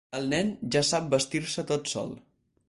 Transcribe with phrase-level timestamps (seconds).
[0.19, 2.11] El nen ja sap vestir-se tot sol.